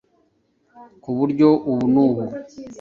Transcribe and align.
ku 1.01 1.09
buryo 1.17 1.47
ubu 1.69 1.83
n’ubu, 1.93 2.23